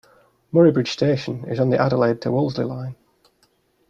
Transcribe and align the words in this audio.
Murray 0.51 0.71
Bridge 0.71 0.89
station 0.91 1.45
is 1.47 1.59
on 1.59 1.69
the 1.69 1.79
Adelaide 1.79 2.21
to 2.21 2.31
Wolseley 2.31 2.65
line. 2.65 2.95